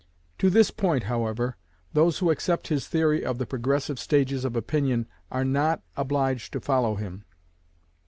To 0.39 0.49
this 0.49 0.71
point, 0.71 1.03
however, 1.03 1.57
those 1.93 2.17
who 2.17 2.31
accept 2.31 2.69
his 2.69 2.87
theory 2.87 3.23
of 3.23 3.37
the 3.37 3.45
progressive 3.45 3.99
stages 3.99 4.43
of 4.43 4.55
opinion 4.55 5.07
are 5.29 5.45
not 5.45 5.83
obliged 5.95 6.53
to 6.53 6.59
follow 6.59 6.95
him. 6.95 7.23